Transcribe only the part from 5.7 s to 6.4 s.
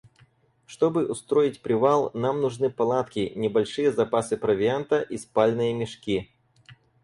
мешки.